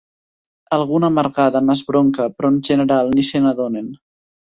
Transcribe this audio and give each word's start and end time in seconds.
Alguna 0.77 1.09
amargada 1.13 1.61
m'esbronca, 1.67 2.25
però 2.37 2.51
en 2.53 2.57
general 2.71 3.13
ni 3.19 3.27
se 3.29 3.43
n'adonen. 3.45 3.93